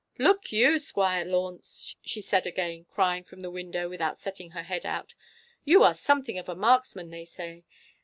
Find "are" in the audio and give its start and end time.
5.83-5.93